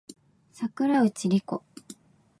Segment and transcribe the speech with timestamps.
[0.51, 1.61] 桜内梨子